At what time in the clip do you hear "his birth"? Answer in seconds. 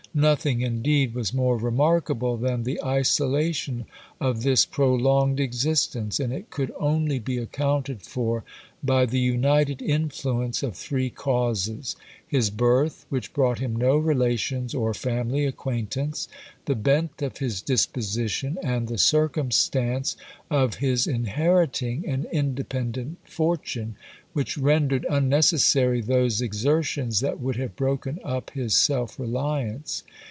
12.27-13.05